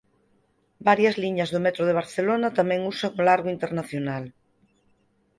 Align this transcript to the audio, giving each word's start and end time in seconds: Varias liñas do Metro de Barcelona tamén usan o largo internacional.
Varias 0.87 1.15
liñas 1.23 1.49
do 1.53 1.59
Metro 1.65 1.83
de 1.85 1.97
Barcelona 1.99 2.47
tamén 2.59 2.81
usan 2.93 3.11
o 3.19 3.25
largo 3.29 3.49
internacional. 3.55 4.23